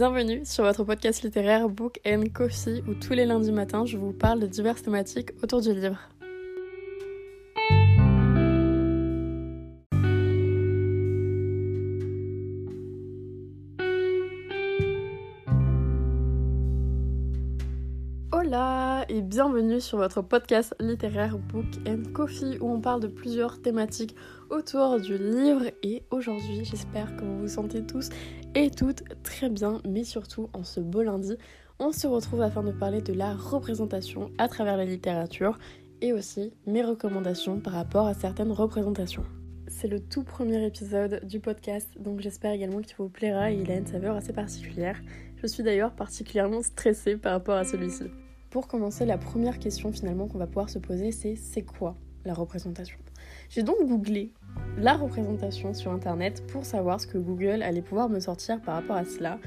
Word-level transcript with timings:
Bienvenue 0.00 0.46
sur 0.46 0.64
votre 0.64 0.82
podcast 0.82 1.22
littéraire 1.22 1.68
Book 1.68 2.00
and 2.06 2.24
Coffee 2.32 2.82
où 2.88 2.94
tous 2.94 3.12
les 3.12 3.26
lundis 3.26 3.52
matins 3.52 3.84
je 3.84 3.98
vous 3.98 4.12
parle 4.12 4.40
de 4.40 4.46
diverses 4.46 4.82
thématiques 4.82 5.32
autour 5.42 5.60
du 5.60 5.74
livre. 5.74 5.98
Hola 18.50 19.04
et 19.08 19.22
bienvenue 19.22 19.80
sur 19.80 19.98
votre 19.98 20.22
podcast 20.22 20.74
littéraire 20.80 21.38
Book 21.38 21.66
and 21.86 22.10
Coffee 22.12 22.58
où 22.60 22.68
on 22.68 22.80
parle 22.80 23.00
de 23.00 23.06
plusieurs 23.06 23.62
thématiques 23.62 24.16
autour 24.50 24.98
du 24.98 25.16
livre 25.16 25.66
et 25.84 26.02
aujourd'hui 26.10 26.64
j'espère 26.64 27.14
que 27.14 27.22
vous 27.22 27.42
vous 27.42 27.48
sentez 27.48 27.86
tous 27.86 28.08
et 28.56 28.72
toutes 28.72 29.04
très 29.22 29.50
bien 29.50 29.80
mais 29.88 30.02
surtout 30.02 30.50
en 30.52 30.64
ce 30.64 30.80
beau 30.80 31.04
lundi 31.04 31.36
on 31.78 31.92
se 31.92 32.08
retrouve 32.08 32.42
afin 32.42 32.64
de 32.64 32.72
parler 32.72 33.00
de 33.00 33.12
la 33.12 33.34
représentation 33.34 34.32
à 34.36 34.48
travers 34.48 34.76
la 34.76 34.84
littérature 34.84 35.56
et 36.00 36.12
aussi 36.12 36.52
mes 36.66 36.82
recommandations 36.82 37.60
par 37.60 37.74
rapport 37.74 38.08
à 38.08 38.14
certaines 38.14 38.50
représentations. 38.50 39.24
C'est 39.68 39.86
le 39.86 40.00
tout 40.00 40.24
premier 40.24 40.66
épisode 40.66 41.24
du 41.24 41.38
podcast 41.38 41.88
donc 42.00 42.18
j'espère 42.18 42.50
également 42.50 42.80
qu'il 42.80 42.96
vous 42.96 43.10
plaira 43.10 43.52
et 43.52 43.60
il 43.60 43.70
a 43.70 43.76
une 43.76 43.86
saveur 43.86 44.16
assez 44.16 44.32
particulière. 44.32 45.00
Je 45.36 45.46
suis 45.46 45.62
d'ailleurs 45.62 45.92
particulièrement 45.92 46.62
stressée 46.62 47.16
par 47.16 47.30
rapport 47.34 47.54
à 47.54 47.62
celui-ci. 47.62 48.10
Pour 48.50 48.66
commencer, 48.66 49.06
la 49.06 49.16
première 49.16 49.60
question 49.60 49.92
finalement 49.92 50.26
qu'on 50.26 50.38
va 50.38 50.48
pouvoir 50.48 50.70
se 50.70 50.80
poser, 50.80 51.12
c'est 51.12 51.36
c'est 51.36 51.62
quoi 51.62 51.94
la 52.24 52.34
représentation? 52.34 52.98
J'ai 53.48 53.62
donc 53.62 53.76
googlé 53.86 54.32
la 54.76 54.94
représentation 54.94 55.72
sur 55.72 55.92
internet 55.92 56.44
pour 56.48 56.64
savoir 56.64 57.00
ce 57.00 57.06
que 57.06 57.16
Google 57.16 57.62
allait 57.62 57.80
pouvoir 57.80 58.08
me 58.08 58.18
sortir 58.18 58.60
par 58.60 58.74
rapport 58.74 58.96
à 58.96 59.04
cela. 59.04 59.38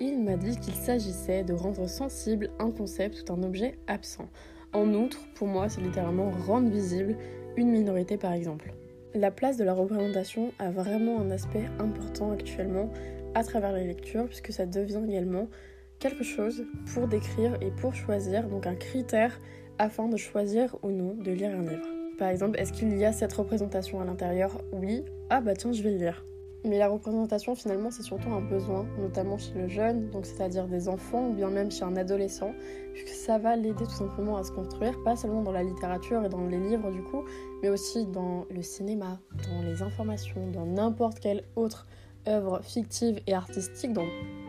il 0.00 0.22
m'a 0.22 0.36
dit 0.36 0.56
qu'il 0.58 0.74
s'agissait 0.74 1.42
de 1.42 1.54
rendre 1.54 1.88
sensible 1.88 2.50
un 2.60 2.70
concept 2.70 3.28
ou 3.28 3.32
un 3.32 3.42
objet 3.42 3.80
absent. 3.88 4.28
En 4.72 4.94
outre, 4.94 5.18
pour 5.34 5.48
moi, 5.48 5.68
c'est 5.68 5.80
littéralement 5.80 6.30
rendre 6.46 6.70
visible 6.70 7.16
une 7.56 7.70
minorité 7.70 8.16
par 8.16 8.32
exemple. 8.32 8.72
La 9.12 9.32
place 9.32 9.56
de 9.56 9.64
la 9.64 9.74
représentation 9.74 10.52
a 10.60 10.70
vraiment 10.70 11.20
un 11.20 11.32
aspect 11.32 11.68
important 11.80 12.30
actuellement 12.30 12.90
à 13.34 13.42
travers 13.42 13.72
la 13.72 13.82
lecture, 13.82 14.26
puisque 14.26 14.52
ça 14.52 14.66
devient 14.66 15.02
également 15.08 15.48
quelque 16.02 16.24
chose 16.24 16.64
pour 16.92 17.06
décrire 17.06 17.56
et 17.60 17.70
pour 17.70 17.94
choisir, 17.94 18.48
donc 18.48 18.66
un 18.66 18.74
critère 18.74 19.38
afin 19.78 20.08
de 20.08 20.16
choisir 20.16 20.76
ou 20.82 20.90
non 20.90 21.14
de 21.14 21.30
lire 21.30 21.56
un 21.56 21.62
livre. 21.62 21.86
Par 22.18 22.28
exemple, 22.28 22.58
est-ce 22.58 22.72
qu'il 22.72 22.96
y 22.98 23.04
a 23.04 23.12
cette 23.12 23.32
représentation 23.32 24.00
à 24.00 24.04
l'intérieur? 24.04 24.50
Oui. 24.72 25.04
Ah 25.30 25.40
bah 25.40 25.54
tiens, 25.54 25.72
je 25.72 25.80
vais 25.80 25.92
lire. 25.92 26.24
Mais 26.64 26.78
la 26.78 26.88
représentation, 26.88 27.54
finalement, 27.54 27.92
c'est 27.92 28.02
surtout 28.02 28.30
un 28.30 28.40
besoin, 28.40 28.84
notamment 29.00 29.38
chez 29.38 29.54
le 29.54 29.68
jeune, 29.68 30.10
donc 30.10 30.26
c'est-à-dire 30.26 30.66
des 30.66 30.88
enfants 30.88 31.28
ou 31.28 31.34
bien 31.34 31.50
même 31.50 31.70
chez 31.70 31.84
un 31.84 31.96
adolescent, 31.96 32.52
puisque 32.92 33.14
ça 33.14 33.38
va 33.38 33.54
l'aider 33.54 33.84
tout 33.84 33.90
simplement 33.90 34.36
à 34.36 34.42
se 34.42 34.50
construire, 34.50 35.00
pas 35.04 35.14
seulement 35.14 35.42
dans 35.42 35.52
la 35.52 35.62
littérature 35.62 36.24
et 36.24 36.28
dans 36.28 36.46
les 36.46 36.58
livres 36.58 36.90
du 36.90 37.02
coup, 37.02 37.24
mais 37.62 37.68
aussi 37.68 38.06
dans 38.06 38.44
le 38.50 38.62
cinéma, 38.62 39.20
dans 39.48 39.62
les 39.62 39.82
informations, 39.82 40.50
dans 40.52 40.66
n'importe 40.66 41.20
quelle 41.20 41.44
autre 41.54 41.86
œuvre 42.28 42.60
fictive 42.62 43.20
et 43.26 43.34
artistique, 43.34 43.92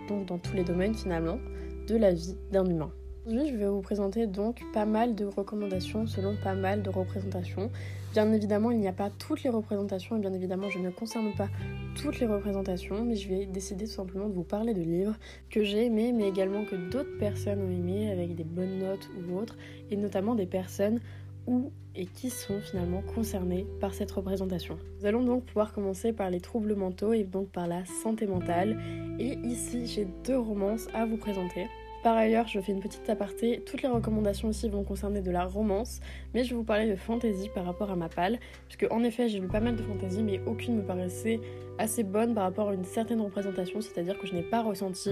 donc 0.08 0.26
dans 0.26 0.38
tous 0.38 0.56
les 0.56 0.64
domaines 0.64 0.96
finalement, 0.96 1.40
de 1.88 1.96
la 1.96 2.14
vie 2.14 2.36
d'un 2.52 2.66
humain. 2.66 2.92
Aujourd'hui, 3.26 3.52
je 3.52 3.56
vais 3.56 3.68
vous 3.68 3.82
présenter 3.82 4.28
donc 4.28 4.62
pas 4.73 4.86
mal 4.86 5.16
de 5.16 5.23
recommandations 5.23 6.08
selon 6.08 6.36
pas 6.44 6.56
mal 6.56 6.84
de 6.84 6.90
représentations. 6.90 7.72
Bien 8.12 8.32
évidemment, 8.34 8.70
il 8.70 8.80
n'y 8.80 8.88
a 8.90 8.94
pas 8.94 9.10
toutes 9.10 9.44
les 9.44 9.50
représentations 9.50 10.18
et 10.18 10.20
bien 10.20 10.34
évidemment, 10.34 10.70
je 10.70 10.80
ne 10.80 10.90
concerne 10.90 11.34
pas 11.34 11.48
toutes 11.95 12.20
les 12.20 12.28
représentations, 12.28 13.06
mais 13.06 13.16
je 13.16 13.30
vais 13.30 13.45
décider 13.45 13.86
tout 13.86 13.92
simplement 13.92 14.28
de 14.28 14.34
vous 14.34 14.44
parler 14.44 14.73
de 14.73 14.82
livres 14.82 15.16
que 15.50 15.64
j'ai 15.64 15.86
aimés, 15.86 16.11
mais 16.11 16.27
également 16.27 16.66
que 16.66 16.76
d'autres 16.76 17.17
personnes 17.17 17.61
ont 17.61 17.72
aimés 17.72 18.11
avec 18.11 18.36
des 18.36 18.44
bonnes 18.44 18.80
notes 18.80 19.10
ou 19.17 19.38
autres, 19.38 19.58
et 19.89 19.95
notamment 19.95 20.36
des 20.36 20.45
personnes 20.45 21.00
où 21.48 21.71
et 21.95 22.05
qui 22.05 22.30
sont 22.30 22.59
finalement 22.59 23.02
concernés 23.02 23.67
par 23.80 23.93
cette 23.93 24.11
représentation. 24.11 24.77
Nous 24.99 25.05
allons 25.05 25.23
donc 25.23 25.45
pouvoir 25.45 25.73
commencer 25.73 26.11
par 26.11 26.30
les 26.30 26.42
troubles 26.42 26.76
mentaux 26.76 27.14
et 27.14 27.23
donc 27.23 27.49
par 27.49 27.67
la 27.67 27.86
santé 27.86 28.26
mentale. 28.26 28.80
Et 29.20 29.37
ici, 29.43 29.86
j'ai 29.86 30.08
deux 30.26 30.39
romances 30.39 30.87
à 30.93 31.05
vous 31.05 31.17
présenter. 31.17 31.67
Par 32.03 32.17
ailleurs, 32.17 32.49
je 32.49 32.59
fais 32.59 32.73
une 32.73 32.82
petite 32.82 33.09
aparté, 33.09 33.64
toutes 33.65 33.82
les 33.82 33.87
recommandations 33.87 34.49
ici 34.49 34.67
vont 34.67 34.83
concerner 34.83 35.21
de 35.21 35.32
la 35.32 35.45
romance, 35.45 36.02
mais 36.33 36.43
je 36.43 36.49
vais 36.49 36.58
vous 36.58 36.65
parler 36.65 36.89
de 36.89 36.98
fantasy 36.98 37.49
par 37.55 37.64
rapport 37.64 37.92
à 37.92 37.95
ma 37.95 38.09
palle, 38.09 38.39
puisque 38.67 38.92
en 38.92 39.05
effet 39.05 39.30
j'ai 39.30 39.39
lu 39.39 39.48
pas 39.48 39.61
mal 39.61 39.77
de 39.77 39.83
fantasy, 39.83 40.21
mais 40.21 40.42
aucune 40.45 40.76
me 40.76 40.82
paraissait 40.82 41.39
assez 41.77 42.03
bonne 42.03 42.33
par 42.33 42.43
rapport 42.43 42.67
à 42.67 42.73
une 42.73 42.83
certaine 42.83 43.21
représentation, 43.21 43.80
c'est-à-dire 43.80 44.20
que 44.20 44.27
je 44.27 44.33
n'ai 44.33 44.42
pas 44.42 44.61
ressenti 44.61 45.11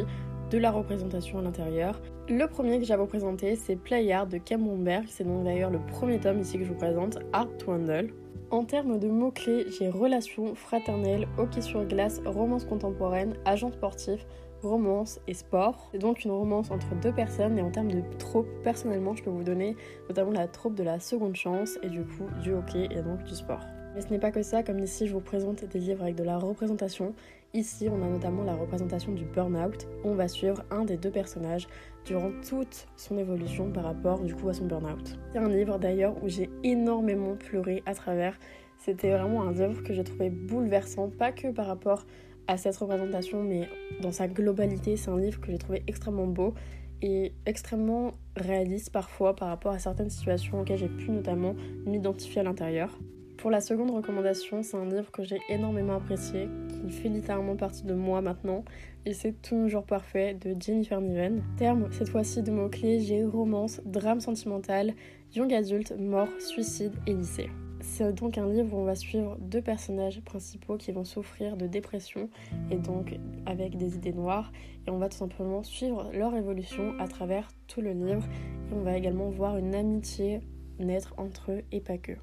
de 0.52 0.58
la 0.58 0.70
représentation 0.70 1.40
à 1.40 1.42
l'intérieur. 1.42 2.02
Le 2.28 2.46
premier 2.46 2.78
que 2.78 2.86
j'ai 2.86 2.94
à 2.94 2.98
vous 2.98 3.08
présenter, 3.08 3.56
c'est 3.56 3.78
Playard 3.78 4.28
de 4.28 4.38
Cameron 4.38 4.84
c'est 5.08 5.24
donc 5.24 5.46
d'ailleurs 5.46 5.72
le 5.72 5.80
premier 5.80 6.20
tome 6.20 6.42
ici 6.42 6.58
que 6.58 6.66
je 6.66 6.70
vous 6.70 6.78
présente, 6.78 7.20
Art 7.32 7.48
to 7.58 7.72
Handle. 7.72 8.14
En 8.50 8.66
termes 8.66 9.00
de 9.00 9.08
mots-clés, 9.08 9.68
j'ai 9.80 9.90
relations, 9.90 10.54
fraternelles, 10.54 11.26
hockey 11.38 11.62
sur 11.62 11.86
glace, 11.86 12.20
romance 12.26 12.66
contemporaine, 12.66 13.36
agent 13.46 13.72
sportif, 13.72 14.28
romance 14.62 15.22
et 15.26 15.34
sport. 15.34 15.88
C'est 15.94 16.00
donc 16.00 16.26
une 16.26 16.32
romance 16.32 16.70
entre 16.70 16.94
deux 17.02 17.14
personnes 17.14 17.58
et 17.58 17.62
en 17.62 17.72
termes 17.72 17.92
de 17.92 18.02
trope, 18.20 18.50
personnellement, 18.62 19.16
je 19.16 19.24
peux 19.24 19.30
vous 19.30 19.44
donner 19.44 19.78
notamment 20.10 20.32
la 20.32 20.50
trope 20.50 20.76
de 20.76 20.84
la 20.84 21.00
seconde 21.00 21.38
chance 21.38 21.80
et 21.82 21.88
du 21.88 22.02
coup 22.02 22.28
du 22.44 22.54
hockey 22.54 22.90
et 22.92 23.02
donc 23.02 23.24
du 23.24 23.36
sport. 23.36 23.62
Mais 23.96 24.02
ce 24.02 24.10
n'est 24.10 24.20
pas 24.20 24.32
que 24.32 24.42
ça, 24.42 24.64
comme 24.64 24.80
ici 24.80 25.08
je 25.08 25.14
vous 25.14 25.22
présente 25.22 25.64
des 25.64 25.80
livres 25.80 26.04
avec 26.04 26.16
de 26.16 26.24
la 26.24 26.38
représentation. 26.38 27.14
Ici, 27.54 27.90
on 27.90 28.02
a 28.02 28.08
notamment 28.08 28.44
la 28.44 28.56
représentation 28.56 29.12
du 29.12 29.26
burn-out. 29.26 29.86
On 30.06 30.16
va 30.16 30.30
suivre 30.30 30.64
un 30.72 30.86
des 30.86 30.96
deux 30.96 31.12
personnages 31.12 31.68
durant 32.06 32.32
toute 32.48 32.88
son 32.96 33.18
évolution 33.18 33.70
par 33.72 33.84
rapport 33.84 34.22
du 34.22 34.34
coup 34.34 34.48
à 34.48 34.54
son 34.54 34.68
burn-out. 34.68 35.20
C'est 35.34 35.40
un 35.40 35.50
livre 35.50 35.78
d'ailleurs 35.78 36.16
où 36.24 36.30
j'ai 36.30 36.50
énormément 36.64 37.36
pleuré 37.36 37.84
à 37.86 37.94
travers. 37.94 38.40
C'était 38.78 39.12
vraiment 39.12 39.44
un 39.44 39.52
livre 39.52 39.84
que 39.84 39.94
j'ai 39.94 40.06
trouvé 40.06 40.30
bouleversant, 40.30 41.10
pas 41.10 41.34
que 41.34 41.52
par 41.52 41.68
rapport 41.68 42.06
à 42.48 42.56
cette 42.56 42.78
représentation, 42.78 43.44
mais 43.44 43.68
dans 44.02 44.14
sa 44.14 44.30
globalité, 44.30 44.96
c'est 44.96 45.10
un 45.10 45.20
livre 45.20 45.42
que 45.42 45.52
j'ai 45.52 45.58
trouvé 45.58 45.84
extrêmement 45.88 46.28
beau 46.28 46.54
et 47.02 47.34
extrêmement 47.46 48.14
réaliste 48.38 48.92
parfois 48.92 49.36
par 49.36 49.50
rapport 49.50 49.74
à 49.74 49.80
certaines 49.80 50.10
situations 50.10 50.62
auxquelles 50.62 50.78
j'ai 50.78 50.88
pu 50.88 51.12
notamment 51.12 51.56
m'identifier 51.86 52.40
à 52.40 52.44
l'intérieur. 52.44 52.98
Pour 53.38 53.52
la 53.52 53.60
seconde 53.60 53.92
recommandation, 53.92 54.62
c'est 54.62 54.78
un 54.78 54.86
livre 54.86 55.12
que 55.12 55.24
j'ai 55.24 55.40
énormément 55.50 55.96
apprécié, 55.96 56.48
qui 56.82 56.92
fait 56.92 57.10
littéralement 57.10 57.56
partie 57.56 57.84
de 57.84 57.94
moi 57.94 58.22
maintenant, 58.22 58.64
et 59.06 59.14
c'est 59.14 59.42
Toujours 59.42 59.84
parfait 59.84 60.36
de 60.36 60.56
Jennifer 60.60 61.02
Niven. 61.02 61.42
Terme 61.58 61.88
cette 61.92 62.10
fois-ci 62.10 62.44
de 62.44 62.52
mots-clés, 62.52 63.00
j'ai 63.00 63.24
romance, 63.24 63.82
drame 63.86 64.20
sentimental, 64.20 64.94
young 65.36 65.52
adulte, 65.54 65.94
mort, 65.98 66.30
suicide 66.40 66.94
et 67.08 67.14
lycée. 67.14 67.50
C'est 67.82 68.14
donc 68.14 68.38
un 68.38 68.48
livre 68.48 68.76
où 68.76 68.78
on 68.82 68.84
va 68.84 68.94
suivre 68.94 69.38
deux 69.40 69.62
personnages 69.62 70.22
principaux 70.22 70.78
qui 70.78 70.92
vont 70.92 71.04
souffrir 71.04 71.58
de 71.58 71.66
dépression 71.66 72.30
et 72.70 72.78
donc 72.78 73.18
avec 73.48 73.76
des 73.76 73.96
idées 73.96 74.14
noires 74.14 74.52
et 74.86 74.92
on 74.92 75.00
va 75.00 75.10
tout 75.10 75.18
simplement 75.18 75.64
suivre 75.64 76.12
leur 76.14 76.36
évolution 76.36 76.94
à 77.00 77.08
travers 77.08 77.50
tout 77.68 77.82
le 77.82 77.94
livre 77.94 78.24
et 78.70 78.74
on 78.76 78.82
va 78.82 78.96
également 78.96 79.30
voir 79.30 79.58
une 79.58 79.74
amitié 79.74 80.42
naître 80.80 81.16
entre 81.18 81.52
eux 81.52 81.64
et 81.72 81.82
pas 81.82 81.98
que. 81.98 82.14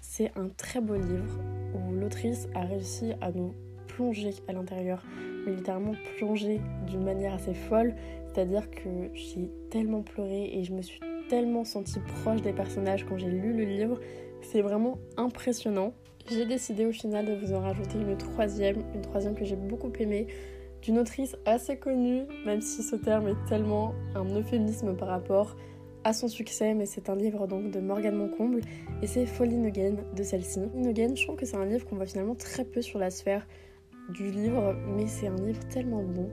C'est 0.00 0.30
un 0.36 0.48
très 0.48 0.80
beau 0.80 0.94
livre 0.94 1.38
où 1.74 1.92
l'autrice 1.92 2.48
a 2.54 2.60
réussi 2.60 3.12
à 3.20 3.32
nous 3.32 3.52
plonger 4.00 4.30
à 4.48 4.52
l'intérieur, 4.52 5.02
mais 5.44 5.52
littéralement 5.52 5.92
plonger 6.16 6.60
d'une 6.86 7.04
manière 7.04 7.34
assez 7.34 7.52
folle, 7.52 7.94
c'est-à-dire 8.32 8.70
que 8.70 8.88
j'ai 9.12 9.50
tellement 9.70 10.02
pleuré 10.02 10.50
et 10.54 10.64
je 10.64 10.72
me 10.72 10.80
suis 10.80 11.00
tellement 11.28 11.64
sentie 11.64 12.00
proche 12.00 12.40
des 12.40 12.52
personnages 12.52 13.04
quand 13.04 13.18
j'ai 13.18 13.30
lu 13.30 13.52
le 13.52 13.64
livre 13.64 14.00
c'est 14.42 14.62
vraiment 14.62 14.98
impressionnant. 15.18 15.92
J'ai 16.30 16.46
décidé 16.46 16.86
au 16.86 16.92
final 16.92 17.26
de 17.26 17.34
vous 17.34 17.52
en 17.52 17.60
rajouter 17.60 17.98
une 17.98 18.16
troisième, 18.16 18.82
une 18.94 19.02
troisième 19.02 19.34
que 19.34 19.44
j'ai 19.44 19.56
beaucoup 19.56 19.92
aimée, 19.98 20.28
d'une 20.80 20.98
autrice 20.98 21.36
assez 21.44 21.76
connue, 21.76 22.22
même 22.46 22.62
si 22.62 22.82
ce 22.82 22.96
terme 22.96 23.28
est 23.28 23.48
tellement 23.48 23.94
un 24.14 24.24
euphémisme 24.34 24.96
par 24.96 25.08
rapport 25.08 25.56
à 26.04 26.14
son 26.14 26.28
succès, 26.28 26.72
mais 26.72 26.86
c'est 26.86 27.10
un 27.10 27.16
livre 27.16 27.46
donc 27.46 27.70
de 27.70 27.80
Morgane 27.80 28.16
Moncomble 28.16 28.62
et 29.02 29.06
c'est 29.06 29.26
Falling 29.26 29.66
Again 29.66 29.96
de 30.16 30.22
celle-ci. 30.22 30.60
Again, 30.86 31.14
je 31.14 31.24
trouve 31.24 31.36
que 31.36 31.44
c'est 31.44 31.58
un 31.58 31.66
livre 31.66 31.86
qu'on 31.86 31.96
voit 31.96 32.06
finalement 32.06 32.34
très 32.34 32.64
peu 32.64 32.80
sur 32.80 32.98
la 32.98 33.10
sphère 33.10 33.46
du 34.12 34.30
livre, 34.30 34.74
mais 34.96 35.06
c'est 35.06 35.28
un 35.28 35.36
livre 35.36 35.60
tellement 35.68 36.02
bon, 36.02 36.28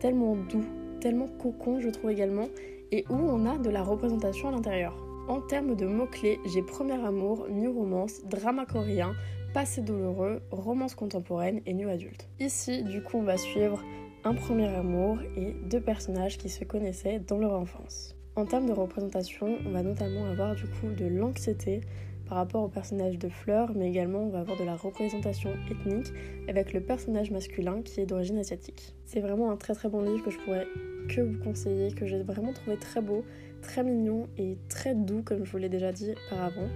tellement 0.00 0.36
doux, 0.36 0.64
tellement 1.00 1.28
cocon, 1.28 1.80
je 1.80 1.88
trouve 1.88 2.10
également, 2.10 2.48
et 2.92 3.04
où 3.10 3.14
on 3.14 3.46
a 3.46 3.58
de 3.58 3.70
la 3.70 3.82
représentation 3.82 4.48
à 4.48 4.52
l'intérieur. 4.52 4.96
En 5.28 5.40
termes 5.40 5.76
de 5.76 5.86
mots-clés, 5.86 6.38
j'ai 6.46 6.62
Premier 6.62 7.04
Amour, 7.04 7.48
New 7.50 7.72
Romance, 7.72 8.22
Drama 8.24 8.64
coréen, 8.64 9.12
Passé 9.52 9.82
douloureux, 9.82 10.40
Romance 10.50 10.94
contemporaine 10.94 11.60
et 11.66 11.74
New 11.74 11.88
Adulte. 11.88 12.28
Ici, 12.38 12.82
du 12.82 13.02
coup, 13.02 13.18
on 13.18 13.22
va 13.22 13.36
suivre 13.36 13.82
un 14.24 14.34
premier 14.34 14.68
amour 14.68 15.18
et 15.36 15.54
deux 15.70 15.80
personnages 15.80 16.38
qui 16.38 16.48
se 16.48 16.64
connaissaient 16.64 17.18
dans 17.20 17.38
leur 17.38 17.52
enfance. 17.52 18.14
En 18.36 18.44
termes 18.44 18.66
de 18.66 18.72
représentation, 18.72 19.58
on 19.66 19.70
va 19.70 19.82
notamment 19.82 20.26
avoir 20.26 20.54
du 20.54 20.64
coup 20.64 20.88
de 20.96 21.06
l'anxiété, 21.06 21.80
par 22.28 22.38
rapport 22.38 22.62
au 22.62 22.68
personnage 22.68 23.18
de 23.18 23.28
Fleur, 23.28 23.72
mais 23.74 23.88
également 23.88 24.20
on 24.20 24.28
va 24.28 24.40
avoir 24.40 24.58
de 24.58 24.64
la 24.64 24.76
représentation 24.76 25.50
ethnique 25.70 26.12
avec 26.48 26.72
le 26.72 26.80
personnage 26.80 27.30
masculin 27.30 27.82
qui 27.82 28.00
est 28.00 28.06
d'origine 28.06 28.38
asiatique. 28.38 28.94
C'est 29.04 29.20
vraiment 29.20 29.50
un 29.50 29.56
très 29.56 29.74
très 29.74 29.88
bon 29.88 30.02
livre 30.02 30.24
que 30.24 30.30
je 30.30 30.38
pourrais 30.38 30.66
que 31.08 31.22
vous 31.22 31.38
conseiller, 31.42 31.92
que 31.92 32.06
j'ai 32.06 32.22
vraiment 32.22 32.52
trouvé 32.52 32.76
très 32.76 33.00
beau, 33.00 33.24
très 33.62 33.82
mignon 33.82 34.28
et 34.36 34.58
très 34.68 34.94
doux 34.94 35.22
comme 35.22 35.44
je 35.44 35.50
vous 35.50 35.58
l'ai 35.58 35.70
déjà 35.70 35.90
dit 35.92 36.14
par 36.28 36.42
avant. 36.42 36.68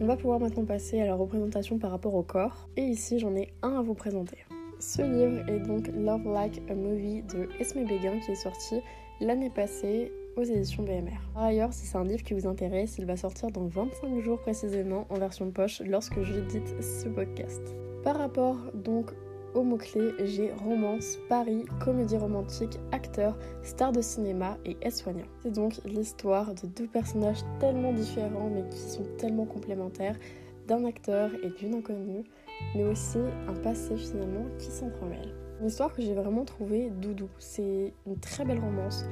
On 0.00 0.06
va 0.06 0.16
pouvoir 0.16 0.40
maintenant 0.40 0.64
passer 0.64 1.00
à 1.00 1.06
la 1.06 1.14
représentation 1.14 1.78
par 1.78 1.90
rapport 1.90 2.14
au 2.14 2.22
corps. 2.22 2.68
Et 2.76 2.82
ici 2.82 3.18
j'en 3.18 3.36
ai 3.36 3.52
un 3.62 3.78
à 3.78 3.82
vous 3.82 3.94
présenter. 3.94 4.38
Ce 4.80 5.02
livre 5.02 5.48
est 5.48 5.60
donc 5.60 5.88
Love 5.94 6.26
Like 6.26 6.62
a 6.68 6.74
Movie 6.74 7.22
de 7.22 7.48
Esme 7.60 7.84
Béguin 7.84 8.18
qui 8.20 8.32
est 8.32 8.36
sorti 8.36 8.80
l'année 9.20 9.50
passée 9.50 10.10
aux 10.36 10.42
éditions 10.42 10.82
BMR. 10.82 11.18
Par 11.34 11.44
ailleurs, 11.44 11.72
si 11.72 11.86
c'est 11.86 11.98
un 11.98 12.04
livre 12.04 12.22
qui 12.22 12.34
vous 12.34 12.46
intéresse, 12.46 12.96
il 12.98 13.06
va 13.06 13.16
sortir 13.16 13.50
dans 13.50 13.66
25 13.66 14.20
jours 14.20 14.40
précisément 14.40 15.06
en 15.10 15.18
version 15.18 15.50
poche 15.50 15.82
lorsque 15.86 16.20
j'édite 16.22 16.82
ce 16.82 17.08
podcast. 17.08 17.62
Par 18.02 18.18
rapport 18.18 18.56
donc 18.74 19.10
aux 19.54 19.62
mots-clés, 19.62 20.12
j'ai 20.24 20.52
romance, 20.52 21.16
Paris, 21.28 21.64
comédie 21.80 22.16
romantique, 22.16 22.78
acteur, 22.90 23.38
star 23.62 23.92
de 23.92 24.00
cinéma 24.00 24.58
et 24.64 24.76
aide-soignant. 24.82 25.26
C'est 25.42 25.52
donc 25.52 25.80
l'histoire 25.84 26.54
de 26.54 26.66
deux 26.66 26.88
personnages 26.88 27.42
tellement 27.60 27.92
différents 27.92 28.50
mais 28.52 28.68
qui 28.68 28.78
sont 28.78 29.04
tellement 29.16 29.46
complémentaires, 29.46 30.18
d'un 30.66 30.84
acteur 30.84 31.30
et 31.42 31.50
d'une 31.50 31.74
inconnue, 31.74 32.24
mais 32.74 32.84
aussi 32.84 33.18
un 33.48 33.54
passé 33.54 33.96
finalement 33.96 34.46
qui 34.58 34.70
s'entremêle. 34.70 35.34
Une 35.60 35.66
histoire 35.66 35.92
que 35.92 36.02
j'ai 36.02 36.14
vraiment 36.14 36.44
trouvée 36.44 36.90
doudou. 36.90 37.28
C'est 37.38 37.92
une 38.06 38.18
très 38.18 38.44
belle 38.44 38.58
romance, 38.58 39.04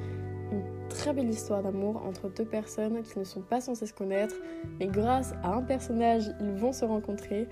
très 1.02 1.12
belle 1.12 1.30
histoire 1.30 1.64
d'amour 1.64 2.00
entre 2.06 2.28
deux 2.28 2.44
personnes 2.44 3.02
qui 3.02 3.18
ne 3.18 3.24
sont 3.24 3.40
pas 3.40 3.60
censées 3.60 3.86
se 3.86 3.92
connaître, 3.92 4.36
mais 4.78 4.86
grâce 4.86 5.32
à 5.42 5.52
un 5.52 5.62
personnage, 5.62 6.30
ils 6.40 6.52
vont 6.52 6.72
se 6.72 6.84
rencontrer. 6.84 7.48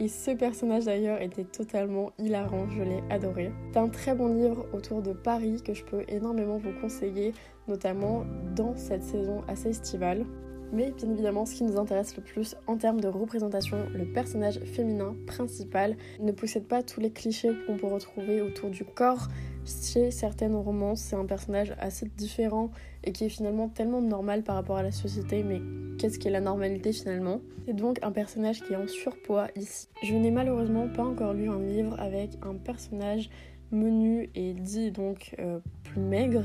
Et 0.00 0.08
ce 0.08 0.32
personnage 0.32 0.86
d'ailleurs 0.86 1.22
était 1.22 1.44
totalement 1.44 2.10
hilarant, 2.18 2.68
je 2.68 2.82
l'ai 2.82 3.04
adoré. 3.08 3.52
C'est 3.72 3.78
un 3.78 3.88
très 3.88 4.16
bon 4.16 4.34
livre 4.34 4.66
autour 4.72 5.00
de 5.00 5.12
Paris 5.12 5.62
que 5.64 5.74
je 5.74 5.84
peux 5.84 6.02
énormément 6.08 6.56
vous 6.56 6.72
conseiller, 6.80 7.34
notamment 7.68 8.24
dans 8.56 8.74
cette 8.74 9.04
saison 9.04 9.44
assez 9.46 9.68
estivale. 9.68 10.26
Mais 10.72 10.90
bien 10.90 11.10
évidemment, 11.10 11.46
ce 11.46 11.54
qui 11.54 11.64
nous 11.64 11.78
intéresse 11.78 12.16
le 12.16 12.22
plus 12.22 12.56
en 12.66 12.76
termes 12.76 13.00
de 13.00 13.08
représentation, 13.08 13.78
le 13.94 14.06
personnage 14.06 14.58
féminin 14.64 15.14
principal 15.26 15.96
ne 16.20 16.32
possède 16.32 16.66
pas 16.66 16.82
tous 16.82 17.00
les 17.00 17.10
clichés 17.10 17.52
qu'on 17.66 17.76
peut 17.76 17.86
retrouver 17.86 18.42
autour 18.42 18.70
du 18.70 18.84
corps. 18.84 19.28
Chez 19.68 20.10
certaines 20.10 20.54
romances, 20.54 21.00
c'est 21.00 21.16
un 21.16 21.26
personnage 21.26 21.74
assez 21.78 22.06
différent 22.16 22.70
et 23.04 23.12
qui 23.12 23.24
est 23.24 23.28
finalement 23.28 23.68
tellement 23.68 24.00
normal 24.00 24.42
par 24.42 24.54
rapport 24.54 24.76
à 24.76 24.82
la 24.82 24.92
société, 24.92 25.42
mais 25.42 25.60
qu'est-ce 25.98 26.18
qu'est 26.18 26.30
la 26.30 26.40
normalité 26.40 26.92
finalement? 26.92 27.40
C'est 27.66 27.74
donc 27.74 27.98
un 28.02 28.10
personnage 28.10 28.62
qui 28.62 28.72
est 28.72 28.76
en 28.76 28.88
surpoids 28.88 29.48
ici. 29.56 29.88
Je 30.02 30.14
n'ai 30.14 30.30
malheureusement 30.30 30.88
pas 30.88 31.04
encore 31.04 31.34
lu 31.34 31.50
un 31.50 31.60
livre 31.60 32.00
avec 32.00 32.30
un 32.42 32.54
personnage 32.54 33.28
menu 33.70 34.30
et 34.34 34.54
dit 34.54 34.90
donc 34.90 35.34
euh, 35.38 35.58
plus 35.84 36.00
maigre 36.00 36.44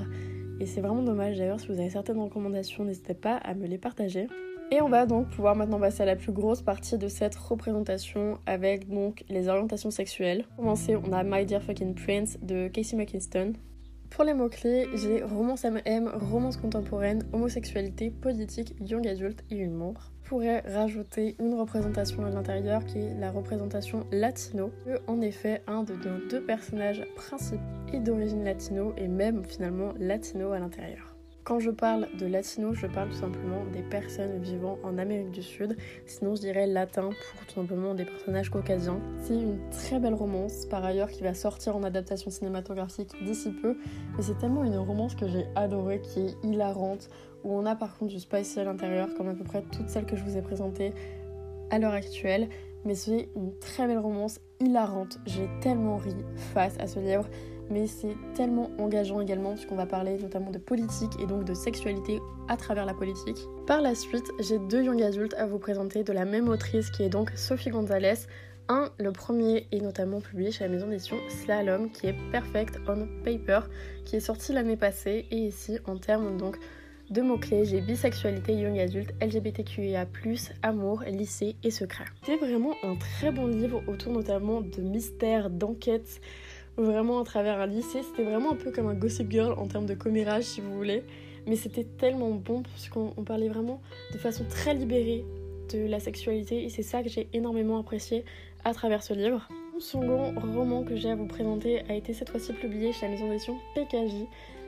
et 0.59 0.65
c'est 0.65 0.81
vraiment 0.81 1.01
dommage 1.03 1.37
d'ailleurs, 1.37 1.59
si 1.59 1.67
vous 1.67 1.79
avez 1.79 1.89
certaines 1.89 2.19
recommandations, 2.19 2.85
n'hésitez 2.85 3.13
pas 3.13 3.35
à 3.35 3.53
me 3.53 3.67
les 3.67 3.77
partager. 3.77 4.27
Et 4.73 4.81
on 4.81 4.89
va 4.89 5.05
donc 5.05 5.29
pouvoir 5.29 5.55
maintenant 5.55 5.79
passer 5.79 6.01
à 6.01 6.07
la 6.07 6.15
plus 6.15 6.31
grosse 6.31 6.63
partie 6.63 6.97
de 6.97 7.07
cette 7.07 7.35
représentation 7.35 8.39
avec 8.47 8.89
donc 8.89 9.23
les 9.29 9.47
orientations 9.47 9.91
sexuelles. 9.91 10.45
Pour 10.45 10.63
commencer, 10.63 10.95
on 10.95 11.13
a 11.13 11.21
My 11.23 11.45
Dear 11.45 11.61
Fucking 11.61 11.93
Prince 11.93 12.39
de 12.41 12.69
Casey 12.69 12.97
McKinston. 12.97 13.53
Pour 14.09 14.23
les 14.23 14.33
mots-clés, 14.33 14.87
j'ai 14.95 15.21
romance 15.21 15.63
MM, 15.63 16.09
romance 16.15 16.57
contemporaine, 16.57 17.23
homosexualité, 17.33 18.09
politique, 18.09 18.73
young 18.81 19.07
adult 19.07 19.43
et 19.51 19.57
humour. 19.57 19.93
Je 20.23 20.29
pourrais 20.29 20.61
rajouter 20.61 21.35
une 21.39 21.53
représentation 21.53 22.25
à 22.25 22.31
l'intérieur 22.31 22.83
qui 22.83 22.97
est 22.97 23.13
la 23.19 23.29
représentation 23.29 24.07
latino. 24.11 24.71
En 25.05 25.21
effet, 25.21 25.61
un 25.67 25.83
de 25.83 25.93
nos 25.93 26.27
deux 26.31 26.41
personnages 26.41 27.05
principaux 27.15 27.61
est 27.93 27.99
d'origine 27.99 28.43
latino 28.43 28.95
et 28.97 29.07
même 29.07 29.43
finalement 29.45 29.93
latino 29.99 30.51
à 30.51 30.57
l'intérieur. 30.57 31.12
Quand 31.43 31.59
je 31.59 31.71
parle 31.71 32.07
de 32.17 32.25
latino, 32.25 32.73
je 32.73 32.87
parle 32.87 33.09
tout 33.09 33.17
simplement 33.17 33.65
des 33.73 33.81
personnes 33.81 34.39
vivant 34.39 34.79
en 34.81 34.97
Amérique 34.97 35.31
du 35.31 35.43
Sud. 35.43 35.75
Sinon, 36.05 36.35
je 36.35 36.41
dirais 36.41 36.67
latin 36.67 37.09
pour 37.09 37.45
tout 37.45 37.55
simplement 37.55 37.93
des 37.93 38.05
personnages 38.05 38.49
caucasiens. 38.49 39.01
C'est 39.23 39.33
une 39.33 39.59
très 39.69 39.99
belle 39.99 40.13
romance, 40.13 40.65
par 40.65 40.85
ailleurs, 40.85 41.09
qui 41.09 41.21
va 41.21 41.33
sortir 41.33 41.75
en 41.75 41.83
adaptation 41.83 42.31
cinématographique 42.31 43.11
d'ici 43.25 43.51
peu. 43.51 43.75
Mais 44.15 44.23
c'est 44.23 44.37
tellement 44.37 44.63
une 44.63 44.77
romance 44.77 45.15
que 45.15 45.27
j'ai 45.27 45.45
adorée, 45.55 45.99
qui 45.99 46.21
est 46.21 46.37
hilarante, 46.43 47.09
où 47.43 47.53
on 47.53 47.65
a 47.65 47.75
par 47.75 47.97
contre 47.97 48.13
du 48.13 48.21
spicy 48.21 48.61
à 48.61 48.63
l'intérieur, 48.63 49.09
comme 49.17 49.27
à 49.27 49.33
peu 49.33 49.43
près 49.43 49.63
toutes 49.63 49.89
celles 49.89 50.05
que 50.05 50.15
je 50.15 50.23
vous 50.23 50.37
ai 50.37 50.41
présentées 50.41 50.93
à 51.71 51.77
l'heure 51.77 51.93
actuelle. 51.93 52.47
Mais 52.85 52.95
c'est 52.95 53.27
une 53.35 53.57
très 53.59 53.85
belle 53.85 53.99
romance 53.99 54.39
hilarante. 54.61 55.19
J'ai 55.25 55.49
tellement 55.59 55.97
ri 55.97 56.15
face 56.53 56.77
à 56.79 56.87
ce 56.87 56.99
livre 56.99 57.27
mais 57.69 57.87
c'est 57.87 58.15
tellement 58.35 58.69
engageant 58.77 59.21
également 59.21 59.53
puisqu'on 59.53 59.75
va 59.75 59.85
parler 59.85 60.17
notamment 60.17 60.51
de 60.51 60.57
politique 60.57 61.11
et 61.19 61.25
donc 61.25 61.45
de 61.45 61.53
sexualité 61.53 62.19
à 62.47 62.57
travers 62.57 62.85
la 62.85 62.93
politique. 62.93 63.37
Par 63.67 63.81
la 63.81 63.95
suite, 63.95 64.31
j'ai 64.39 64.59
deux 64.59 64.83
young 64.83 65.01
adultes 65.01 65.33
à 65.35 65.45
vous 65.45 65.59
présenter 65.59 66.03
de 66.03 66.13
la 66.13 66.25
même 66.25 66.49
autrice 66.49 66.89
qui 66.89 67.03
est 67.03 67.09
donc 67.09 67.31
Sophie 67.35 67.69
Gonzalez. 67.69 68.27
Un, 68.69 68.89
le 68.97 69.11
premier 69.11 69.67
est 69.71 69.81
notamment 69.81 70.21
publié 70.21 70.51
chez 70.51 70.63
la 70.63 70.69
maison 70.69 70.87
d'édition 70.87 71.17
Slalom 71.29 71.91
qui 71.91 72.07
est 72.07 72.15
Perfect 72.31 72.79
on 72.87 73.07
Paper 73.23 73.61
qui 74.05 74.15
est 74.15 74.21
sorti 74.21 74.53
l'année 74.53 74.77
passée 74.77 75.25
et 75.31 75.37
ici 75.37 75.79
en 75.85 75.97
termes 75.97 76.37
donc 76.37 76.57
de 77.09 77.21
mots-clés, 77.21 77.65
j'ai 77.65 77.81
bisexualité, 77.81 78.53
young 78.53 78.79
adulte, 78.79 79.13
LGBTQIA+, 79.21 80.07
amour, 80.61 81.03
lycée 81.05 81.55
et 81.61 81.69
secret. 81.69 82.05
C'est 82.25 82.37
vraiment 82.37 82.73
un 82.81 82.95
très 82.95 83.31
bon 83.31 83.47
livre 83.47 83.83
autour 83.87 84.13
notamment 84.13 84.61
de 84.61 84.81
mystères, 84.81 85.49
d'enquêtes, 85.49 86.21
vraiment 86.77 87.19
à 87.19 87.23
travers 87.23 87.59
un 87.59 87.67
lycée. 87.67 88.01
C'était 88.03 88.23
vraiment 88.23 88.53
un 88.53 88.55
peu 88.55 88.71
comme 88.71 88.87
un 88.87 88.93
Gossip 88.93 89.29
Girl 89.31 89.53
en 89.57 89.67
termes 89.67 89.85
de 89.85 89.93
commérage, 89.93 90.43
si 90.43 90.61
vous 90.61 90.73
voulez. 90.75 91.03
Mais 91.47 91.55
c'était 91.55 91.83
tellement 91.83 92.31
bon 92.31 92.63
parce 92.63 92.89
qu'on 92.89 93.23
parlait 93.23 93.49
vraiment 93.49 93.81
de 94.13 94.17
façon 94.17 94.45
très 94.49 94.73
libérée 94.73 95.25
de 95.73 95.85
la 95.87 95.99
sexualité 95.99 96.63
et 96.63 96.69
c'est 96.69 96.83
ça 96.83 97.03
que 97.03 97.09
j'ai 97.09 97.27
énormément 97.33 97.77
apprécié 97.77 98.23
à 98.63 98.73
travers 98.73 99.03
ce 99.03 99.13
livre. 99.13 99.47
Le 99.73 99.79
second 99.79 100.33
roman 100.39 100.83
que 100.83 100.95
j'ai 100.95 101.09
à 101.09 101.15
vous 101.15 101.25
présenter 101.25 101.81
a 101.89 101.95
été 101.95 102.13
cette 102.13 102.29
fois-ci 102.29 102.53
publié 102.53 102.93
chez 102.93 103.07
la 103.07 103.11
maison 103.11 103.27
d'édition 103.27 103.57
PKJ 103.75 104.25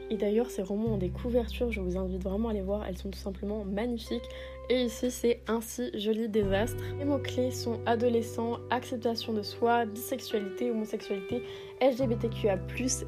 et 0.10 0.18
d'ailleurs, 0.18 0.50
ces 0.50 0.62
romans 0.62 0.94
ont 0.94 0.98
des 0.98 1.10
couvertures, 1.10 1.72
je 1.72 1.82
vous 1.82 1.98
invite 1.98 2.22
vraiment 2.22 2.50
à 2.50 2.54
les 2.54 2.62
voir, 2.62 2.86
elles 2.88 2.98
sont 2.98 3.10
tout 3.10 3.20
simplement 3.20 3.66
magnifiques. 3.66 4.28
Et 4.70 4.86
ici, 4.86 5.12
c'est 5.12 5.42
Ainsi 5.48 5.92
joli 5.94 6.28
désastre. 6.28 6.82
Les 6.98 7.06
mots-clés 7.06 7.52
sont 7.52 7.80
adolescent, 7.86 8.58
acceptation 8.72 9.32
de 9.34 9.44
soi, 9.44 9.86
bisexualité, 9.86 10.72
homosexualité, 10.72 11.44
LGBTQA, 11.82 12.58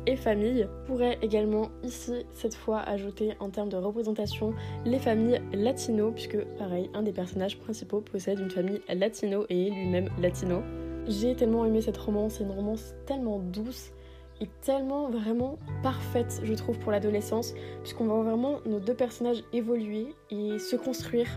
et 0.05 0.15
famille. 0.15 0.67
On 0.83 0.87
pourrait 0.87 1.17
également 1.23 1.69
ici, 1.83 2.25
cette 2.31 2.53
fois, 2.53 2.81
ajouter 2.81 3.33
en 3.39 3.49
termes 3.49 3.69
de 3.69 3.77
représentation 3.77 4.53
les 4.85 4.99
familles 4.99 5.41
latino, 5.51 6.11
puisque 6.11 6.43
pareil, 6.59 6.91
un 6.93 7.01
des 7.01 7.13
personnages 7.13 7.57
principaux 7.57 8.01
possède 8.01 8.39
une 8.39 8.51
famille 8.51 8.81
latino 8.89 9.45
et 9.49 9.67
est 9.67 9.71
lui-même 9.71 10.09
latino. 10.19 10.61
J'ai 11.07 11.35
tellement 11.35 11.65
aimé 11.65 11.81
cette 11.81 11.97
romance, 11.97 12.33
c'est 12.33 12.43
une 12.43 12.51
romance 12.51 12.93
tellement 13.05 13.39
douce 13.39 13.91
est 14.41 14.49
tellement 14.61 15.09
vraiment 15.09 15.57
parfaite, 15.83 16.41
je 16.43 16.53
trouve, 16.53 16.77
pour 16.79 16.91
l'adolescence, 16.91 17.53
puisqu'on 17.81 18.05
voit 18.05 18.23
vraiment 18.23 18.59
nos 18.65 18.79
deux 18.79 18.93
personnages 18.93 19.43
évoluer 19.53 20.07
et 20.29 20.59
se 20.59 20.75
construire, 20.75 21.27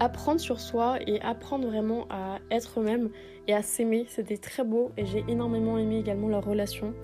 apprendre 0.00 0.40
sur 0.40 0.60
soi 0.60 0.98
et 1.06 1.20
apprendre 1.20 1.66
vraiment 1.66 2.06
à 2.10 2.38
être 2.50 2.80
eux-mêmes 2.80 3.10
et 3.48 3.54
à 3.54 3.62
s'aimer. 3.62 4.06
C'était 4.08 4.38
très 4.38 4.64
beau 4.64 4.92
et 4.96 5.06
j'ai 5.06 5.24
énormément 5.28 5.78
aimé 5.78 5.98
également 5.98 6.28
la 6.28 6.40
relation 6.40 6.94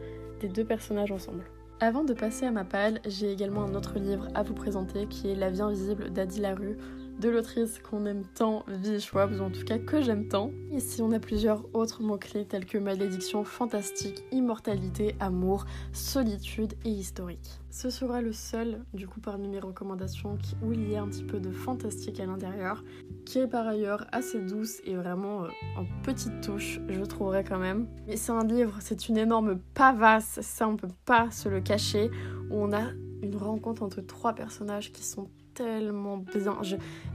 des 0.41 0.49
deux 0.49 0.65
personnages 0.65 1.13
ensemble. 1.13 1.45
Avant 1.83 2.05
de 2.05 2.13
passer 2.13 2.45
à 2.45 2.51
ma 2.51 2.65
palle, 2.65 3.01
j'ai 3.07 3.33
également 3.33 3.63
un 3.63 3.75
autre 3.75 3.99
livre 3.99 4.29
à 4.35 4.43
vous 4.43 4.53
présenter 4.53 5.07
qui 5.07 5.31
est 5.31 5.35
La 5.35 5.49
vie 5.49 5.63
invisible 5.63 6.11
d'Adi 6.11 6.41
Larue 6.41 6.77
de 7.19 7.29
l'autrice 7.29 7.79
qu'on 7.79 8.07
aime 8.07 8.25
tant, 8.35 8.65
Vie 8.69 9.07
ou 9.15 9.19
en 9.19 9.51
tout 9.51 9.65
cas 9.65 9.79
que 9.79 10.01
j'aime 10.01 10.29
tant. 10.29 10.51
Ici, 10.71 11.03
on 11.03 11.13
a 11.13 11.19
plusieurs 11.19 11.65
autres 11.75 12.03
mots-clés 12.03 12.47
tels 12.47 12.65
que 12.65 12.79
malédiction, 12.79 13.45
fantastique, 13.45 14.23
immortalité, 14.33 15.15
amour, 15.21 15.67
solitude 15.93 16.75
et 16.85 16.91
historique. 16.91 17.61
Ce 17.71 17.91
sera 17.91 18.21
le 18.21 18.33
seul, 18.33 18.85
du 18.95 19.07
coup, 19.07 19.21
parmi 19.21 19.49
mes 19.49 19.61
recommandations 19.61 20.39
où 20.63 20.73
il 20.73 20.91
y 20.91 20.97
a 20.97 21.03
un 21.03 21.09
petit 21.09 21.25
peu 21.25 21.41
de 21.41 21.51
fantastique 21.51 22.21
à 22.21 22.27
l'intérieur, 22.27 22.83
qui 23.25 23.39
est 23.39 23.47
par 23.47 23.67
ailleurs 23.67 24.07
assez 24.13 24.41
douce 24.41 24.81
et 24.85 24.95
vraiment 24.95 25.45
euh, 25.45 25.49
en 25.77 25.85
petite 26.03 26.41
touche, 26.41 26.81
je 26.89 27.01
trouverais 27.03 27.45
quand 27.45 27.59
même. 27.59 27.87
Mais 28.07 28.17
c'est 28.17 28.33
un 28.33 28.45
livre, 28.45 28.77
c'est 28.81 29.09
une 29.09 29.19
énorme 29.19 29.59
pavasse, 29.75 30.41
ça 30.43 30.67
on 30.67 30.77
peut 30.77 30.89
pas 31.05 31.31
se 31.31 31.49
le 31.49 31.61
cacher, 31.61 32.11
où 32.51 32.57
on 32.63 32.73
a 32.73 32.91
une 33.23 33.37
rencontre 33.37 33.83
entre 33.83 34.01
trois 34.01 34.33
personnages 34.35 34.93
qui 34.93 35.05
sont 35.05 35.29
tellement 35.61 36.17
bien. 36.17 36.59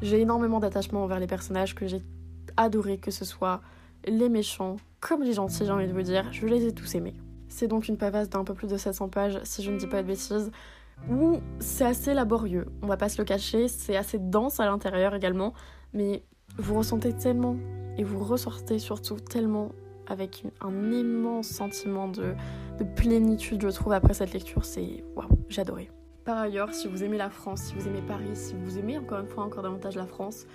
J'ai 0.01 0.21
énormément 0.21 0.59
d'attachement 0.59 1.03
envers 1.03 1.19
les 1.19 1.27
personnages 1.27 1.73
que 1.73 1.87
j'ai 1.87 2.01
adoré, 2.57 2.97
que 2.97 3.11
ce 3.11 3.25
soit 3.25 3.61
les 4.05 4.29
méchants 4.29 4.77
comme 4.99 5.23
les 5.23 5.33
gentils, 5.33 5.65
j'ai 5.65 5.71
envie 5.71 5.87
de 5.87 5.93
vous 5.93 6.01
dire. 6.01 6.31
Je 6.31 6.45
les 6.45 6.65
ai 6.65 6.71
tous 6.71 6.95
aimés. 6.95 7.15
C'est 7.47 7.67
donc 7.67 7.87
une 7.87 7.97
pavasse 7.97 8.29
d'un 8.29 8.43
peu 8.43 8.53
plus 8.53 8.67
de 8.67 8.77
700 8.77 9.09
pages, 9.09 9.39
si 9.43 9.63
je 9.63 9.71
ne 9.71 9.77
dis 9.77 9.87
pas 9.87 10.01
de 10.01 10.07
bêtises, 10.07 10.51
où 11.09 11.39
c'est 11.59 11.85
assez 11.85 12.13
laborieux. 12.13 12.65
On 12.81 12.87
va 12.87 12.97
pas 12.97 13.09
se 13.09 13.17
le 13.17 13.23
cacher, 13.25 13.67
c'est 13.67 13.95
assez 13.95 14.19
dense 14.19 14.59
à 14.59 14.65
l'intérieur 14.65 15.15
également, 15.15 15.53
mais 15.93 16.23
vous 16.57 16.75
ressentez 16.75 17.13
tellement 17.13 17.55
et 17.97 18.03
vous 18.03 18.23
ressortez 18.23 18.79
surtout 18.79 19.15
tellement 19.15 19.71
avec 20.07 20.43
un 20.61 20.91
immense 20.91 21.47
sentiment 21.47 22.07
de, 22.07 22.35
de 22.77 22.83
plénitude, 22.83 23.61
je 23.61 23.69
trouve, 23.69 23.93
après 23.93 24.13
cette 24.13 24.33
lecture. 24.33 24.65
C'est 24.65 25.03
waouh, 25.15 25.29
j'adorais. 25.49 25.89
Par 26.25 26.39
ailleurs, 26.39 26.73
si 26.73 26.87
vous 26.87 27.03
aimez 27.03 27.17
la 27.19 27.29
France, 27.29 27.61
si 27.61 27.75
vous 27.75 27.87
aimez 27.87 28.01
Paris, 28.01 28.31
si 28.33 28.55
vous 28.55 28.79
aimez 28.79 28.97
encore 28.97 29.19
une 29.19 29.27
fois 29.27 29.43
encore 29.43 29.61
davantage 29.61 29.95
la 29.95 30.07
France, 30.07 30.47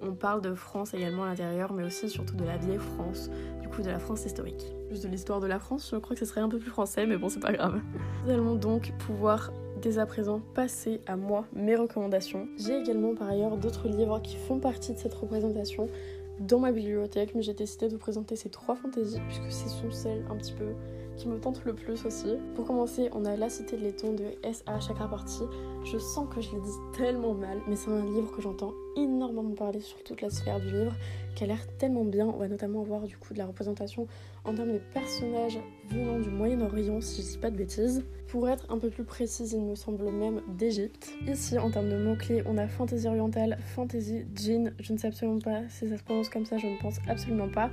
on 0.00 0.12
parle 0.12 0.40
de 0.40 0.54
France 0.54 0.94
également 0.94 1.24
à 1.24 1.26
l'intérieur, 1.26 1.74
mais 1.74 1.84
aussi 1.84 2.08
surtout 2.08 2.34
de 2.34 2.44
la 2.44 2.56
vieille 2.56 2.78
France, 2.78 3.28
du 3.60 3.68
coup 3.68 3.82
de 3.82 3.90
la 3.90 3.98
France 3.98 4.24
historique. 4.24 4.74
Juste 4.90 5.04
de 5.04 5.08
l'histoire 5.08 5.40
de 5.40 5.46
la 5.46 5.58
France, 5.58 5.90
je 5.92 5.98
crois 5.98 6.14
que 6.14 6.20
ce 6.20 6.24
serait 6.24 6.40
un 6.40 6.48
peu 6.48 6.58
plus 6.58 6.70
français, 6.70 7.04
mais 7.04 7.18
bon, 7.18 7.28
c'est 7.28 7.40
pas 7.40 7.52
grave. 7.52 7.78
Nous 8.24 8.32
allons 8.32 8.54
donc 8.54 8.94
pouvoir 9.00 9.52
dès 9.82 9.98
à 9.98 10.06
présent 10.06 10.40
passer 10.54 11.02
à 11.06 11.16
moi 11.16 11.44
mes 11.52 11.76
recommandations. 11.76 12.48
J'ai 12.56 12.78
également 12.78 13.14
par 13.14 13.28
ailleurs 13.28 13.58
d'autres 13.58 13.86
livres 13.86 14.22
qui 14.22 14.36
font 14.36 14.58
partie 14.58 14.94
de 14.94 14.98
cette 14.98 15.12
représentation 15.12 15.90
dans 16.40 16.58
ma 16.58 16.72
bibliothèque, 16.72 17.34
mais 17.34 17.42
j'ai 17.42 17.52
décidé 17.52 17.88
de 17.88 17.92
vous 17.92 17.98
présenter 17.98 18.34
ces 18.34 18.48
trois 18.48 18.76
fantaisies 18.76 19.20
puisque 19.26 19.52
ce 19.52 19.68
sont 19.68 19.90
celles 19.90 20.24
un 20.30 20.36
petit 20.36 20.54
peu 20.54 20.72
qui 21.18 21.28
me 21.28 21.38
tente 21.38 21.64
le 21.64 21.74
plus 21.74 22.06
aussi. 22.06 22.36
Pour 22.54 22.64
commencer, 22.64 23.10
on 23.12 23.24
a 23.24 23.36
La 23.36 23.50
Cité 23.50 23.76
de 23.76 23.82
Letton 23.82 24.14
de 24.14 24.24
S.A. 24.44 24.78
Chakrabarty. 24.80 25.42
Je 25.84 25.98
sens 25.98 26.26
que 26.32 26.40
je 26.40 26.52
l'ai 26.52 26.60
dit 26.60 26.96
tellement 26.96 27.34
mal, 27.34 27.60
mais 27.68 27.76
c'est 27.76 27.90
un 27.90 28.04
livre 28.04 28.30
que 28.34 28.40
j'entends 28.40 28.72
énormément 28.96 29.54
parler 29.54 29.80
sur 29.80 30.02
toute 30.04 30.22
la 30.22 30.30
sphère 30.30 30.60
du 30.60 30.70
livre, 30.70 30.94
qui 31.34 31.44
a 31.44 31.48
l'air 31.48 31.66
tellement 31.78 32.04
bien. 32.04 32.26
On 32.26 32.38
va 32.38 32.48
notamment 32.48 32.82
voir 32.82 33.02
du 33.02 33.16
coup 33.16 33.34
de 33.34 33.38
la 33.38 33.46
représentation 33.46 34.06
en 34.44 34.54
termes 34.54 34.72
de 34.72 34.80
personnages 34.94 35.58
venant 35.88 36.20
du 36.20 36.30
Moyen-Orient, 36.30 37.00
si 37.00 37.22
je 37.22 37.32
dis 37.32 37.38
pas 37.38 37.50
de 37.50 37.56
bêtises. 37.56 38.04
Pour 38.28 38.48
être 38.48 38.66
un 38.70 38.78
peu 38.78 38.88
plus 38.88 39.04
précise, 39.04 39.52
il 39.52 39.62
me 39.62 39.74
semble 39.74 40.10
même 40.10 40.40
d'Égypte. 40.56 41.12
Ici, 41.26 41.58
en 41.58 41.70
termes 41.70 41.88
de 41.88 41.96
mots-clés, 41.96 42.42
on 42.46 42.58
a 42.58 42.68
fantasy 42.68 43.08
orientale, 43.08 43.58
fantasy 43.74 44.24
djinn, 44.34 44.72
je 44.78 44.92
ne 44.92 44.98
sais 44.98 45.08
absolument 45.08 45.40
pas 45.40 45.68
si 45.68 45.88
ça 45.88 45.96
se 45.96 46.02
prononce 46.04 46.28
comme 46.28 46.46
ça, 46.46 46.58
je 46.58 46.66
ne 46.66 46.78
pense 46.80 46.98
absolument 47.08 47.48
pas, 47.48 47.70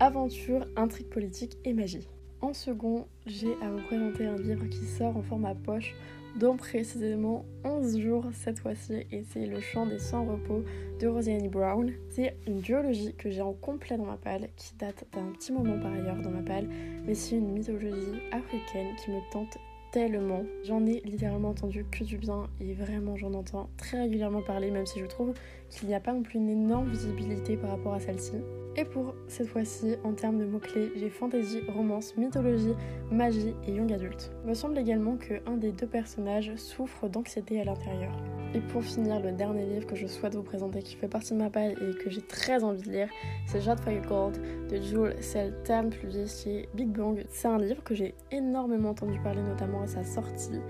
aventure, 0.00 0.66
intrigue 0.76 1.08
politique 1.08 1.58
et 1.64 1.74
magie. 1.74 2.08
En 2.46 2.54
second, 2.54 3.08
j'ai 3.26 3.56
à 3.60 3.68
vous 3.68 3.82
présenter 3.88 4.24
un 4.24 4.36
livre 4.36 4.66
qui 4.66 4.84
sort 4.84 5.16
en 5.16 5.22
format 5.22 5.56
poche 5.56 5.96
dans 6.38 6.56
précisément 6.56 7.44
11 7.64 7.98
jours 7.98 8.24
cette 8.32 8.60
fois-ci 8.60 9.04
et 9.10 9.24
c'est 9.24 9.46
Le 9.46 9.58
chant 9.58 9.84
des 9.84 9.98
sans 9.98 10.24
repos 10.24 10.62
de 11.00 11.08
Rosianne 11.08 11.48
Brown. 11.48 11.90
C'est 12.08 12.36
une 12.46 12.60
duologie 12.60 13.16
que 13.18 13.30
j'ai 13.30 13.42
en 13.42 13.52
complet 13.52 13.96
dans 13.96 14.04
ma 14.04 14.16
palle 14.16 14.48
qui 14.54 14.76
date 14.76 15.06
d'un 15.12 15.32
petit 15.32 15.52
moment 15.52 15.76
par 15.80 15.92
ailleurs 15.92 16.22
dans 16.22 16.30
ma 16.30 16.42
palle 16.42 16.68
mais 17.04 17.14
c'est 17.14 17.34
une 17.34 17.50
mythologie 17.50 18.20
africaine 18.30 18.94
qui 19.02 19.10
me 19.10 19.18
tente 19.32 19.58
tellement. 19.90 20.44
J'en 20.62 20.86
ai 20.86 21.00
littéralement 21.04 21.48
entendu 21.48 21.84
que 21.90 22.04
du 22.04 22.16
bien 22.16 22.44
et 22.60 22.74
vraiment 22.74 23.16
j'en 23.16 23.34
entends 23.34 23.70
très 23.76 24.02
régulièrement 24.02 24.42
parler 24.42 24.70
même 24.70 24.86
si 24.86 25.00
je 25.00 25.06
trouve 25.06 25.34
qu'il 25.68 25.88
n'y 25.88 25.96
a 25.96 26.00
pas 26.00 26.12
non 26.12 26.22
plus 26.22 26.38
une 26.38 26.50
énorme 26.50 26.90
visibilité 26.90 27.56
par 27.56 27.70
rapport 27.70 27.94
à 27.94 27.98
celle-ci. 27.98 28.34
Et 28.78 28.84
pour 28.84 29.14
cette 29.26 29.48
fois-ci, 29.48 29.96
en 30.04 30.12
termes 30.12 30.38
de 30.38 30.44
mots-clés, 30.44 30.92
j'ai 30.96 31.08
fantasy, 31.08 31.60
romance, 31.68 32.14
mythologie, 32.18 32.74
magie 33.10 33.54
et 33.66 33.72
young 33.72 33.90
adulte. 33.90 34.30
Il 34.44 34.50
me 34.50 34.54
semble 34.54 34.76
également 34.76 35.16
qu'un 35.16 35.56
des 35.56 35.72
deux 35.72 35.86
personnages 35.86 36.54
souffre 36.56 37.08
d'anxiété 37.08 37.58
à 37.58 37.64
l'intérieur. 37.64 38.12
Et 38.54 38.60
pour 38.60 38.82
finir, 38.82 39.20
le 39.20 39.32
dernier 39.32 39.64
livre 39.64 39.86
que 39.86 39.96
je 39.96 40.06
souhaite 40.06 40.34
vous 40.34 40.42
présenter, 40.42 40.82
qui 40.82 40.94
fait 40.94 41.08
partie 41.08 41.32
de 41.32 41.38
ma 41.38 41.48
paille 41.48 41.72
et 41.72 42.04
que 42.04 42.10
j'ai 42.10 42.20
très 42.20 42.62
envie 42.64 42.82
de 42.82 42.90
lire, 42.90 43.08
c'est 43.46 43.62
Jade 43.62 43.80
Fire 43.80 44.02
Gold 44.02 44.38
de 44.68 44.76
Jules 44.76 45.14
Seltan, 45.20 45.88
publié 45.88 46.26
chez 46.26 46.68
Big 46.74 46.88
Bang. 46.88 47.24
C'est 47.30 47.48
un 47.48 47.58
livre 47.58 47.82
que 47.82 47.94
j'ai 47.94 48.14
énormément 48.30 48.90
entendu 48.90 49.18
parler, 49.20 49.42
notamment 49.42 49.82
à 49.82 49.86
sa 49.86 50.04
sortie, 50.04 50.60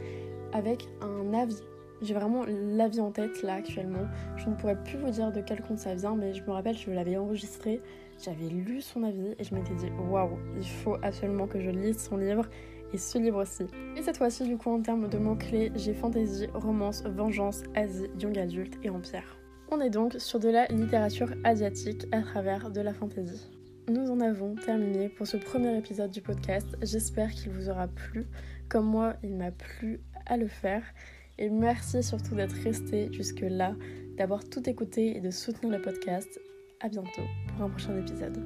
avec 0.52 0.88
un 1.00 1.34
avis 1.34 1.60
j'ai 2.02 2.14
vraiment 2.14 2.44
l'avis 2.46 3.00
en 3.00 3.10
tête 3.10 3.42
là 3.42 3.54
actuellement. 3.54 4.06
Je 4.36 4.48
ne 4.48 4.54
pourrais 4.54 4.80
plus 4.82 4.98
vous 4.98 5.10
dire 5.10 5.32
de 5.32 5.40
quel 5.40 5.62
compte 5.62 5.78
ça 5.78 5.94
vient, 5.94 6.14
mais 6.14 6.34
je 6.34 6.42
me 6.42 6.50
rappelle 6.50 6.76
je 6.76 6.90
l'avais 6.90 7.16
enregistré, 7.16 7.80
j'avais 8.22 8.48
lu 8.48 8.80
son 8.80 9.02
avis 9.02 9.34
et 9.38 9.44
je 9.44 9.54
m'étais 9.54 9.74
dit 9.74 9.88
waouh, 10.10 10.38
il 10.56 10.66
faut 10.66 10.96
absolument 11.02 11.46
que 11.46 11.60
je 11.60 11.70
lise 11.70 11.98
son 11.98 12.16
livre 12.16 12.46
et 12.92 12.98
ce 12.98 13.18
livre 13.18 13.42
aussi. 13.42 13.64
Et 13.96 14.02
cette 14.02 14.18
fois-ci, 14.18 14.44
du 14.44 14.56
coup, 14.56 14.70
en 14.70 14.80
termes 14.80 15.08
de 15.08 15.18
mots-clés, 15.18 15.72
j'ai 15.74 15.94
fantasy, 15.94 16.46
romance, 16.54 17.02
vengeance, 17.04 17.62
Asie, 17.74 18.06
young 18.20 18.38
adulte 18.38 18.78
et 18.82 18.90
empire. 18.90 19.38
On 19.70 19.80
est 19.80 19.90
donc 19.90 20.14
sur 20.18 20.38
de 20.38 20.48
la 20.48 20.66
littérature 20.66 21.32
asiatique 21.42 22.06
à 22.12 22.22
travers 22.22 22.70
de 22.70 22.80
la 22.80 22.94
fantasy. 22.94 23.50
Nous 23.88 24.10
en 24.10 24.20
avons 24.20 24.54
terminé 24.54 25.08
pour 25.08 25.26
ce 25.26 25.36
premier 25.36 25.76
épisode 25.76 26.10
du 26.10 26.20
podcast. 26.20 26.66
J'espère 26.82 27.30
qu'il 27.30 27.50
vous 27.52 27.68
aura 27.68 27.88
plu. 27.88 28.26
Comme 28.68 28.86
moi, 28.86 29.14
il 29.22 29.36
m'a 29.36 29.50
plu 29.50 30.00
à 30.26 30.36
le 30.36 30.48
faire. 30.48 30.82
Et 31.38 31.50
merci 31.50 32.02
surtout 32.02 32.34
d'être 32.34 32.56
resté 32.64 33.12
jusque-là, 33.12 33.74
d'avoir 34.16 34.44
tout 34.44 34.68
écouté 34.68 35.16
et 35.16 35.20
de 35.20 35.30
soutenir 35.30 35.76
le 35.76 35.82
podcast. 35.82 36.40
À 36.80 36.88
bientôt 36.88 37.22
pour 37.48 37.64
un 37.64 37.68
prochain 37.68 37.96
épisode. 37.98 38.38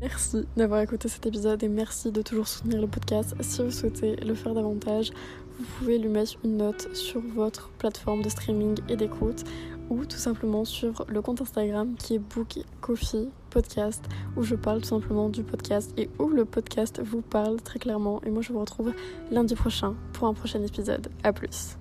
Merci 0.00 0.44
d'avoir 0.56 0.80
écouté 0.80 1.08
cet 1.08 1.26
épisode 1.26 1.62
et 1.62 1.68
merci 1.68 2.10
de 2.10 2.22
toujours 2.22 2.48
soutenir 2.48 2.80
le 2.80 2.86
podcast. 2.88 3.34
Si 3.40 3.62
vous 3.62 3.70
souhaitez 3.70 4.16
le 4.16 4.34
faire 4.34 4.54
davantage, 4.54 5.12
vous 5.58 5.64
pouvez 5.78 5.98
lui 5.98 6.08
mettre 6.08 6.36
une 6.44 6.58
note 6.58 6.94
sur 6.94 7.20
votre 7.20 7.70
plateforme 7.78 8.22
de 8.22 8.28
streaming 8.28 8.78
et 8.88 8.96
d'écoute 8.96 9.44
ou 9.90 10.04
tout 10.04 10.18
simplement 10.18 10.64
sur 10.64 11.04
le 11.08 11.22
compte 11.22 11.40
Instagram 11.40 11.94
qui 11.98 12.14
est 12.14 12.18
Book 12.18 12.58
où 14.36 14.42
je 14.42 14.54
parle 14.54 14.80
tout 14.80 14.88
simplement 14.88 15.28
du 15.28 15.42
podcast 15.42 15.92
et 15.96 16.10
où 16.18 16.28
le 16.28 16.44
podcast 16.44 17.00
vous 17.02 17.22
parle 17.22 17.60
très 17.62 17.78
clairement. 17.78 18.20
Et 18.24 18.30
moi 18.30 18.42
je 18.42 18.52
vous 18.52 18.60
retrouve 18.60 18.92
lundi 19.30 19.54
prochain 19.54 19.94
pour 20.12 20.28
un 20.28 20.34
prochain 20.34 20.62
épisode. 20.62 21.08
A 21.22 21.32
plus. 21.32 21.76